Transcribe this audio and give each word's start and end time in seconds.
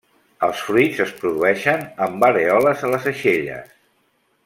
Els 0.45 0.61
fruits 0.69 1.01
es 1.03 1.11
produeixen 1.19 1.83
amb 2.07 2.25
arèoles 2.31 2.83
a 2.89 2.91
les 2.97 3.07
aixelles. 3.15 3.79